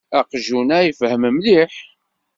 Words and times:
Aqjun-a 0.19 0.77
ifehhem 0.89 1.23
mliḥ. 1.35 1.73